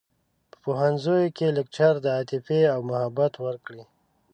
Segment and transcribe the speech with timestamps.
[0.51, 3.83] په پوهنځیوکې لکچر د عاطفې او محبت ورکړی